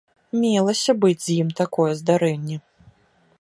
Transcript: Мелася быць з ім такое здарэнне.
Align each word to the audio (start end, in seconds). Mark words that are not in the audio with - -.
Мелася 0.43 0.95
быць 1.03 1.23
з 1.25 1.29
ім 1.43 1.49
такое 1.61 1.91
здарэнне. 2.01 2.57